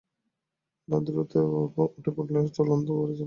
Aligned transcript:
এলা 0.87 0.97
দ্রুত 0.99 1.33
উঠে 1.97 2.11
পড়ে 2.15 2.31
বললে, 2.31 2.49
চলো 2.57 2.71
অন্তু, 2.71 2.91
ঘরে 2.93 3.11
চলো। 3.11 3.19